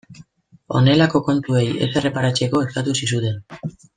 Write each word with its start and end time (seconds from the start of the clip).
Honelako 0.79 1.21
kontuei 1.27 1.67
ez 1.87 1.91
erreparatzeko 2.03 2.65
eskatu 2.69 2.97
zizuten. 3.03 3.41